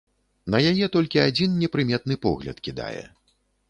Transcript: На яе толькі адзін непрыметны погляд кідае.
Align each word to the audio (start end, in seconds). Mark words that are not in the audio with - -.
На 0.53 0.61
яе 0.71 0.85
толькі 0.95 1.23
адзін 1.27 1.55
непрыметны 1.61 2.21
погляд 2.27 2.57
кідае. 2.69 3.03